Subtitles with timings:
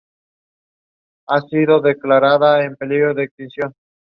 [1.29, 3.75] A film of the same name was made based on that novel.